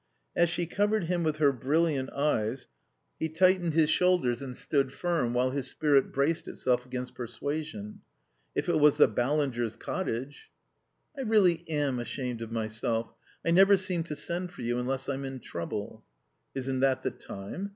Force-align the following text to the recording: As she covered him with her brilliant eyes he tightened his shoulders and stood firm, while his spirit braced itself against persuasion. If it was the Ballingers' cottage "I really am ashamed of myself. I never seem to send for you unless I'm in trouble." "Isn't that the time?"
As 0.35 0.49
she 0.49 0.65
covered 0.65 1.03
him 1.03 1.21
with 1.21 1.35
her 1.37 1.51
brilliant 1.51 2.09
eyes 2.11 2.67
he 3.19 3.29
tightened 3.29 3.75
his 3.75 3.91
shoulders 3.91 4.41
and 4.41 4.55
stood 4.57 4.91
firm, 4.91 5.31
while 5.31 5.51
his 5.51 5.69
spirit 5.69 6.11
braced 6.11 6.47
itself 6.47 6.87
against 6.87 7.13
persuasion. 7.13 8.01
If 8.55 8.67
it 8.67 8.79
was 8.79 8.97
the 8.97 9.07
Ballingers' 9.07 9.75
cottage 9.77 10.49
"I 11.15 11.21
really 11.21 11.63
am 11.69 11.99
ashamed 11.99 12.41
of 12.41 12.51
myself. 12.51 13.13
I 13.45 13.51
never 13.51 13.77
seem 13.77 14.01
to 14.05 14.15
send 14.15 14.49
for 14.49 14.63
you 14.63 14.79
unless 14.79 15.07
I'm 15.07 15.23
in 15.23 15.39
trouble." 15.39 16.03
"Isn't 16.55 16.79
that 16.79 17.03
the 17.03 17.11
time?" 17.11 17.69